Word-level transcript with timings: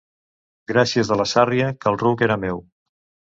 Gràcies 0.71 1.11
de 1.11 1.17
la 1.21 1.27
sàrria, 1.33 1.67
que 1.85 1.89
el 1.93 1.99
ruc 2.05 2.25
era 2.29 2.39
meu. 2.47 2.65